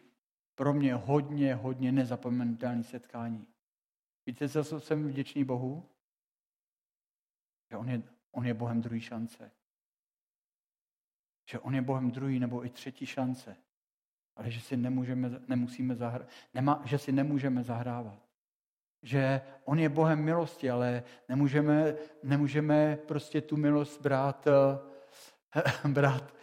[0.54, 3.46] pro mě hodně, hodně nezapomenutelné setkání.
[4.26, 5.88] Víte, za co jsem vděčný Bohu?
[7.70, 9.50] Že on je, on je Bohem druhý šance.
[11.50, 13.56] Že on je Bohem druhý nebo i třetí šance.
[14.36, 18.18] Ale že si nemůžeme, nemusíme zahra, nemá, že si nemůžeme zahrávat.
[19.02, 24.48] Že on je Bohem milosti, ale nemůžeme, nemůžeme prostě tu milost brát,
[25.88, 26.34] brát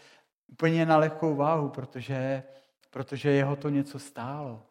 [0.48, 2.44] úplně na lehkou váhu, protože,
[2.90, 4.71] protože jeho to něco stálo.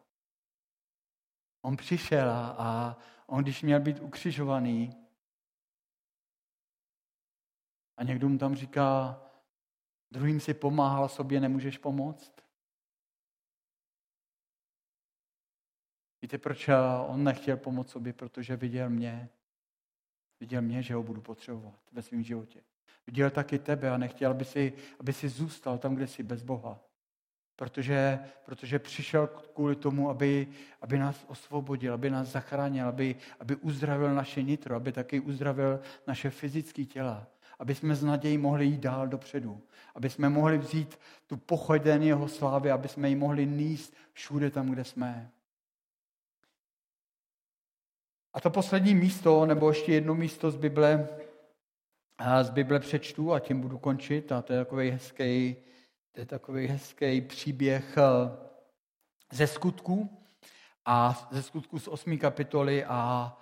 [1.61, 2.97] On přišel a,
[3.27, 5.01] on, když měl být ukřižovaný,
[7.97, 9.21] a někdo mu tam říká,
[10.11, 12.31] druhým si pomáhal, sobě nemůžeš pomoct.
[16.21, 16.69] Víte, proč
[17.07, 18.13] on nechtěl pomoct sobě?
[18.13, 19.29] Protože viděl mě.
[20.39, 22.63] Viděl mě, že ho budu potřebovat ve svém životě.
[23.07, 26.79] Viděl taky tebe a nechtěl, aby si, aby si zůstal tam, kde jsi bez Boha.
[27.61, 30.47] Protože, protože přišel kvůli tomu, aby,
[30.81, 36.29] aby nás osvobodil, aby nás zachránil, aby, aby uzdravil naše nitro, aby taky uzdravil naše
[36.29, 37.27] fyzické těla,
[37.59, 39.61] aby jsme s nadějí mohli jít dál dopředu,
[39.95, 44.69] aby jsme mohli vzít tu pochoden jeho slávy, aby jsme ji mohli níst všude tam,
[44.69, 45.31] kde jsme.
[48.33, 51.09] A to poslední místo, nebo ještě jedno místo z Bible,
[52.41, 54.31] z Bible přečtu a tím budu končit.
[54.31, 55.55] A to je takový hezký,
[56.11, 58.01] to je takový hezký příběh eh,
[59.31, 60.17] ze skutků
[60.85, 63.33] a ze skutků z osmé kapitoly a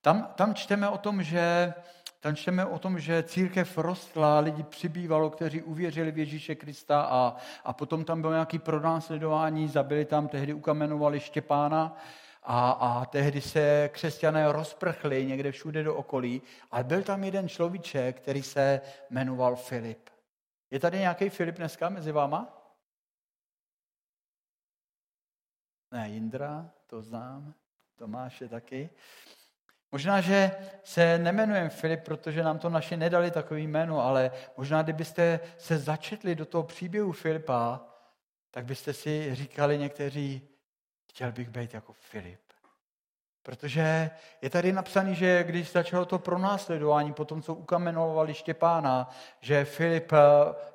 [0.00, 1.74] tam, tam čteme o tom, že
[2.20, 7.36] tam čteme o tom, že církev rostla, lidi přibývalo, kteří uvěřili v Ježíše Krista a,
[7.64, 11.96] a potom tam bylo nějaké pronásledování, zabili tam, tehdy ukamenovali Štěpána
[12.42, 18.16] a, a tehdy se křesťané rozprchli někde všude do okolí, ale byl tam jeden človíček,
[18.16, 20.17] který se jmenoval Filip.
[20.70, 22.54] Je tady nějaký Filip dneska mezi váma?
[25.90, 27.54] Ne, Jindra, to znám,
[27.96, 28.90] Tomáš je taky.
[29.92, 30.50] Možná, že
[30.84, 36.34] se nemenujeme Filip, protože nám to naše nedali takový jméno, ale možná, kdybyste se začetli
[36.34, 37.88] do toho příběhu Filipa,
[38.50, 40.48] tak byste si říkali někteří,
[41.08, 42.47] chtěl bych být jako Filip.
[43.42, 44.10] Protože
[44.42, 50.18] je tady napsaný, že když začalo to pronásledování, potom co ukamenovali Štěpána, že Filip eh,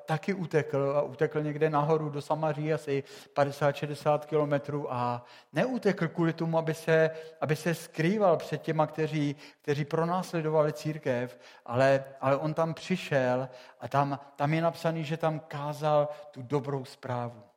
[0.06, 3.04] taky utekl a utekl někde nahoru do Samaří asi
[3.36, 9.86] 50-60 kilometrů a neutekl kvůli tomu, aby se, aby se skrýval před těma, kteří, kteří
[9.86, 13.49] pronásledovali církev, ale, ale on tam přišel
[13.80, 17.53] a tam, tam je napsaný, že tam kázal tu dobrou zprávu.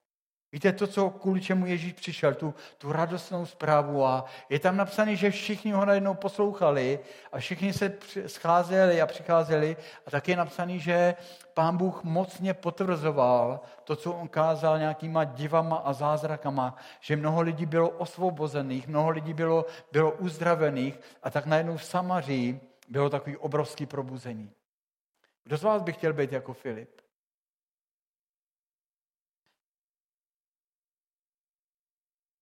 [0.56, 5.16] Víte, to, co, kvůli čemu Ježíš přišel, tu, tu radostnou zprávu a je tam napsané,
[5.16, 6.98] že všichni ho najednou poslouchali
[7.32, 7.92] a všichni se
[8.26, 11.14] scházeli a přicházeli a tak je napsané, že
[11.54, 17.66] pán Bůh mocně potvrzoval to, co on kázal nějakýma divama a zázrakama, že mnoho lidí
[17.66, 23.86] bylo osvobozených, mnoho lidí bylo, bylo uzdravených a tak najednou v Samaří bylo takový obrovský
[23.86, 24.50] probuzení.
[25.44, 27.05] Kdo z vás by chtěl být jako Filip?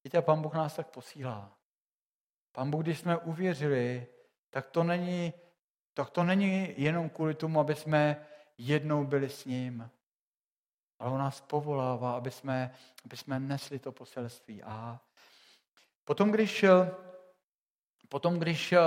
[0.05, 1.53] Víte, Pán Bůh nás tak posílá.
[2.53, 4.07] Pán Bůh, když jsme uvěřili,
[4.51, 5.33] tak to není,
[5.95, 8.27] tak to není jenom kvůli tomu, aby jsme
[8.59, 9.90] jednou byli s ním,
[10.99, 14.62] ale on nás povolává, aby jsme, aby jsme nesli to poselství.
[14.62, 15.01] A
[16.05, 16.64] potom, když
[18.09, 18.79] Potom, když uh,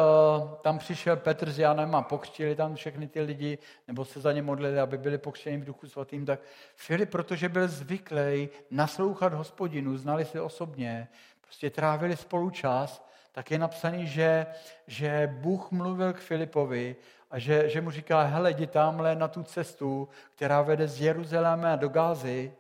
[0.62, 4.42] tam přišel Petr s Janem a pokřtili tam všechny ty lidi, nebo se za ně
[4.42, 6.40] modlili, aby byli pokřtěni v duchu svatým, tak
[6.76, 11.08] Filip, protože byl zvyklý naslouchat hospodinu, znali se osobně,
[11.42, 14.46] prostě trávili spolu čas, tak je napsaný, že,
[14.88, 16.96] že Bůh mluvil k Filipovi
[17.32, 21.76] a že, že mu říká, hele, jdi tamhle na tu cestu, která vede z Jeruzaléma
[21.76, 22.54] do Gázy.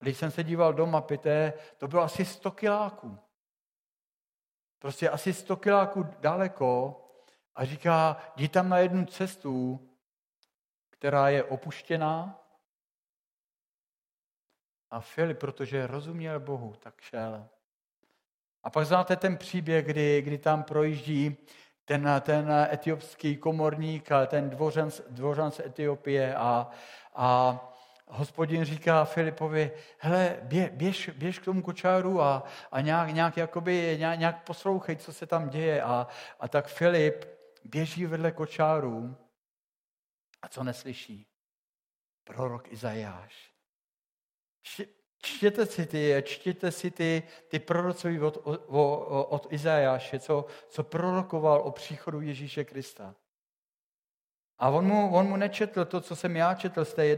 [0.00, 1.18] Když jsem se díval do mapy,
[1.78, 3.18] to bylo asi 100 kiláků
[4.86, 7.00] prostě asi 100 kiláků daleko
[7.54, 9.80] a říká, jdi tam na jednu cestu,
[10.90, 12.40] která je opuštěná.
[14.90, 17.48] A Filip, protože rozuměl Bohu, tak šel.
[18.62, 21.36] A pak znáte ten příběh, kdy, kdy tam projíždí
[21.84, 26.70] ten, ten etiopský komorník, ten dvořan, dvořan z Etiopie a,
[27.14, 27.60] a
[28.08, 33.96] hospodin říká Filipovi, hele, bě, běž, běž k tomu kočáru a, a nějak, nějak, jakoby,
[33.98, 35.82] nějak, nějak poslouchej, co se tam děje.
[35.82, 36.06] A,
[36.40, 37.24] a tak Filip
[37.64, 39.16] běží vedle kočáru
[40.42, 41.26] a co neslyší?
[42.24, 43.52] Prorok Izajáš.
[45.22, 48.64] Čtěte si ty, čtěte si ty, ty proroctví od, od,
[49.28, 53.14] od Izajáše, co, co prorokoval o příchodu Ježíše Krista.
[54.58, 57.16] A on mu, on mu nečetl to, co jsem já četl z té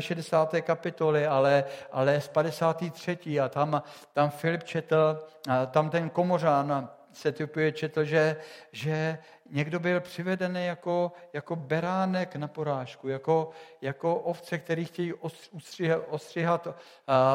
[0.00, 0.60] 61.
[0.60, 3.40] kapitoly, ale, ale z 53.
[3.40, 3.82] A tam,
[4.12, 5.26] tam Filip četl,
[5.70, 8.36] tam ten komořán se typuje četl, že,
[8.72, 9.18] že
[9.50, 15.14] někdo byl přivedený jako, jako beránek na porážku, jako, jako ovce, který chtějí
[15.52, 16.68] ostříhat, ostříhat,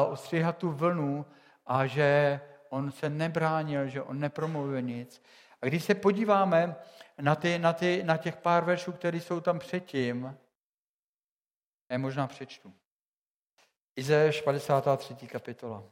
[0.08, 1.26] ostříhat tu vlnu
[1.66, 5.22] a že on se nebránil, že on nepromluvil nic.
[5.62, 6.76] A když se podíváme
[7.20, 10.38] na, ty, na, ty, na těch pár veršů, které jsou tam předtím,
[11.90, 12.74] je možná přečtu.
[13.96, 15.14] Izeš 53.
[15.14, 15.84] kapitola.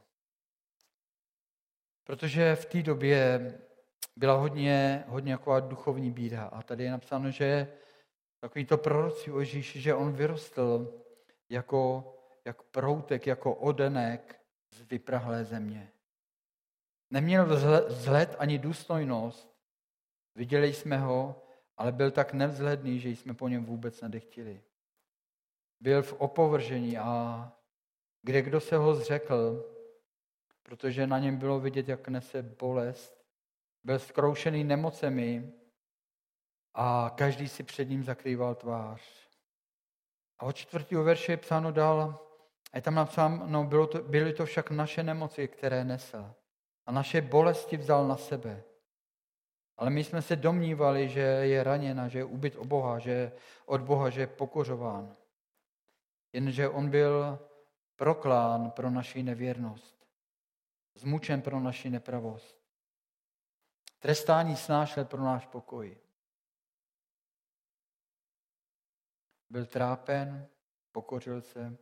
[2.04, 3.52] Protože v té době
[4.16, 6.44] byla hodně, hodně jako duchovní bída.
[6.44, 7.68] A tady je napsáno, že
[8.40, 11.02] takový to prorocí o Ježíši, že on vyrostl
[11.48, 15.92] jako, jak proutek, jako odenek z vyprahlé země.
[17.10, 17.46] Neměl
[17.88, 19.53] vzhled ani důstojnost,
[20.34, 21.42] Viděli jsme ho,
[21.76, 24.62] ale byl tak nevzhledný, že jsme po něm vůbec nedechtili.
[25.80, 27.52] Byl v opovržení a
[28.22, 29.70] kde kdo se ho zřekl,
[30.62, 33.24] protože na něm bylo vidět, jak nese bolest,
[33.84, 35.52] byl zkroušený nemocemi
[36.74, 39.02] a každý si před ním zakrýval tvář.
[40.38, 42.20] A od čtvrtého verše je psáno dál,
[42.72, 46.34] a je tam napsáno, no, bylo to, byly to však naše nemoci, které nesl.
[46.86, 48.62] A naše bolesti vzal na sebe.
[49.76, 53.32] Ale my jsme se domnívali, že je raněna, že je ubyt od Boha, že
[53.66, 55.16] od Boha, že je pokořován.
[56.32, 57.38] Jenže on byl
[57.96, 60.06] proklán pro naši nevěrnost,
[60.94, 62.64] zmučen pro naši nepravost.
[63.98, 65.96] Trestání snášel pro náš pokoj.
[69.50, 70.48] Byl trápen,
[70.92, 71.77] pokořil se,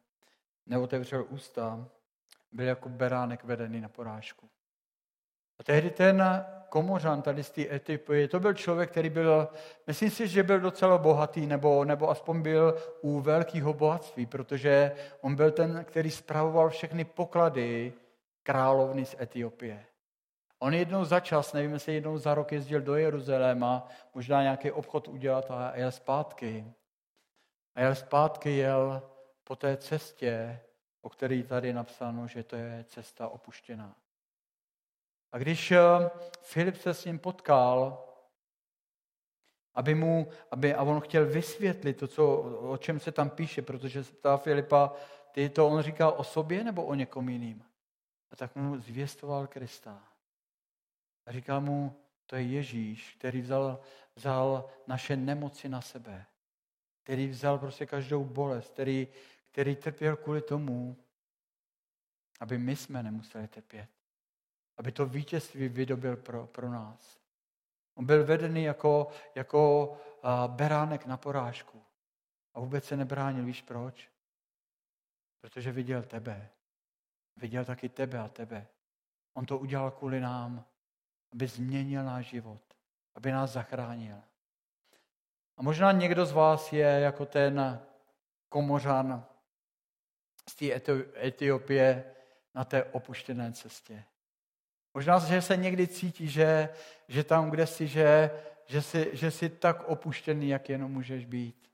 [0.67, 1.89] neotevřel ústa,
[2.53, 4.51] byl jako beránek vedený na porážku.
[5.59, 6.23] A tehdy ten
[6.73, 9.49] komořan tady z té Etiopie, to byl člověk, který byl,
[9.87, 15.37] myslím si, že byl docela bohatý, nebo, nebo aspoň byl u velkého bohatství, protože on
[15.37, 17.93] byl ten, který spravoval všechny poklady
[18.43, 19.85] královny z Etiopie.
[20.59, 25.09] On jednou za čas, nevím, jestli jednou za rok jezdil do Jeruzaléma, možná nějaký obchod
[25.09, 26.65] udělat a jel zpátky.
[27.75, 29.03] A jel zpátky, jel
[29.45, 30.61] po té cestě,
[31.03, 34.02] o které tady je napsáno, že to je cesta opuštěná.
[35.33, 35.81] A když eh,
[36.43, 38.05] Filip se s ním potkal,
[39.75, 44.05] aby mu, aby, a on chtěl vysvětlit to, co, o čem se tam píše, protože
[44.05, 44.93] se ptá Filipa,
[45.33, 47.65] ty to on říkal o sobě nebo o někom jiným?
[48.31, 50.09] A tak mu zvěstoval Krista.
[51.27, 53.81] A říkal mu, to je Ježíš, který vzal,
[54.15, 56.27] vzal naše nemoci na sebe.
[57.03, 59.09] Který vzal prostě každou bolest, který,
[59.53, 60.97] který trpěl kvůli tomu,
[62.41, 63.89] aby my jsme nemuseli trpět.
[64.83, 67.19] Aby to vítězství vydobil pro, pro nás.
[67.95, 69.93] On byl vedený jako, jako
[70.47, 71.83] beránek na porážku.
[72.55, 73.45] A vůbec se nebránil.
[73.45, 74.11] Víš proč?
[75.41, 76.49] Protože viděl tebe.
[77.37, 78.67] Viděl taky tebe a tebe.
[79.35, 80.65] On to udělal kvůli nám,
[81.33, 82.63] aby změnil náš život,
[83.15, 84.23] aby nás zachránil.
[85.57, 87.87] A možná někdo z vás je jako ten
[88.49, 89.27] komořan
[90.49, 90.67] z té
[91.27, 92.15] Etiopie
[92.55, 94.05] na té opuštěné cestě.
[94.95, 96.69] Možná, že se někdy cítí, že,
[97.09, 98.31] že tam, kde jsi, že,
[98.67, 101.71] že, jsi, že jsi tak opuštěný, jak jenom můžeš být.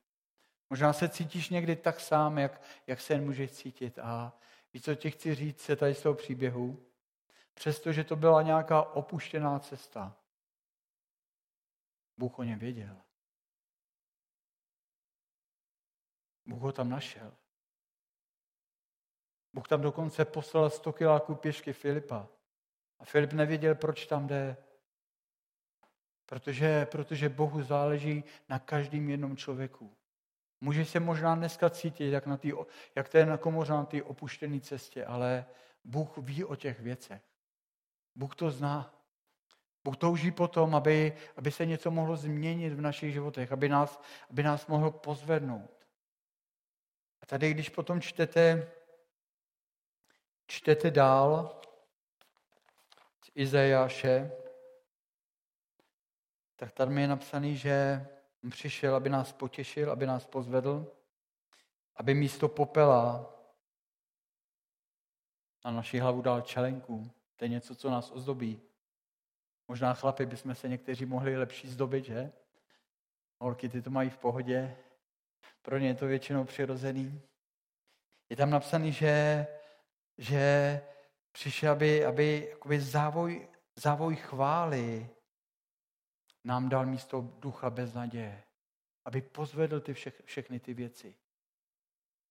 [0.70, 3.98] Možná se cítíš někdy tak sám, jak, jak se jen můžeš cítit.
[3.98, 4.32] A
[4.74, 6.82] víš, co ti chci říct se tady z toho příběhu?
[7.54, 10.16] Přestože to byla nějaká opuštěná cesta,
[12.18, 12.96] Bůh o něm věděl.
[16.46, 17.32] Bůh ho tam našel.
[19.52, 22.28] Bůh tam dokonce poslal 100 kiláků pěšky Filipa.
[23.00, 24.56] A Filip nevěděl, proč tam jde.
[26.26, 29.96] Protože, protože Bohu záleží na každém jednom člověku.
[30.60, 32.52] Může se možná dneska cítit, jak, na tý,
[32.94, 35.46] jak ten komoř na té opuštěné cestě, ale
[35.84, 37.22] Bůh ví o těch věcech.
[38.14, 38.94] Bůh to zná.
[39.84, 44.42] Bůh touží potom, aby, aby se něco mohlo změnit v našich životech, aby nás, aby
[44.42, 45.86] nás mohlo pozvednout.
[47.20, 48.72] A tady, když potom čtete,
[50.46, 51.60] čtete dál,
[53.38, 54.32] Izajáše,
[56.56, 58.06] tak tam je napsaný, že
[58.50, 60.92] přišel, aby nás potěšil, aby nás pozvedl,
[61.96, 63.34] aby místo popela
[65.64, 67.10] na naši hlavu dal čelenku.
[67.36, 68.60] To je něco, co nás ozdobí.
[69.68, 72.32] Možná chlapi bychom se někteří mohli lepší zdobit, že?
[73.40, 74.76] Holky, ty to mají v pohodě.
[75.62, 77.22] Pro ně je to většinou přirozený.
[78.30, 79.46] Je tam napsaný, že,
[80.16, 80.80] že
[81.38, 85.08] přišel, aby, aby jakoby závoj, závoj chvály
[86.44, 88.42] nám dal místo ducha bez naděje.
[89.04, 91.14] Aby pozvedl ty vše, všechny ty věci.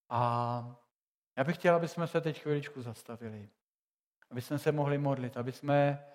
[0.10, 0.20] A
[1.38, 3.50] já bych chtěl, aby jsme se teď chviličku zastavili.
[4.32, 6.06] Aby jsme se mohli modlit, aby jsme,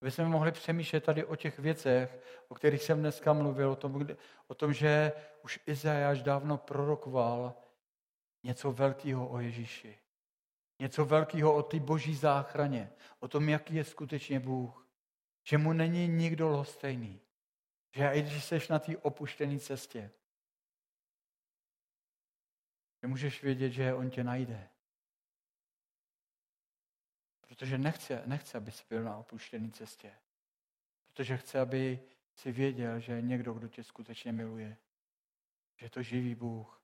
[0.00, 2.18] aby jsme mohli přemýšlet tady o těch věcech,
[2.48, 4.06] o kterých jsem dneska mluvil, o tom,
[4.46, 5.12] o tom že
[5.44, 7.54] už Izajáš dávno prorokoval
[8.42, 10.07] něco velkého o Ježíši.
[10.78, 14.88] Něco velkého o té boží záchraně, o tom, jaký je skutečně Bůh.
[15.44, 17.20] Že mu není nikdo lhostejný.
[17.94, 20.10] Že i když jsi na té opuštěné cestě,
[23.02, 24.68] že můžeš vědět, že on tě najde.
[27.40, 30.12] Protože nechce, nechce, aby jsi byl na opuštěné cestě.
[31.06, 32.00] Protože chce, aby
[32.34, 34.76] si věděl, že je někdo, kdo tě skutečně miluje.
[35.76, 36.82] Že je to živý Bůh.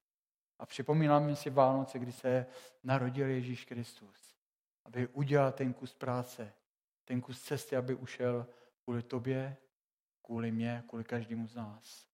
[0.59, 2.47] A připomínáme si Vánoce, kdy se
[2.83, 4.35] narodil Ježíš Kristus,
[4.85, 6.53] aby udělal ten kus práce,
[7.05, 8.47] ten kus cesty, aby ušel
[8.85, 9.57] kvůli tobě,
[10.23, 12.14] kvůli mě, kvůli každému z nás.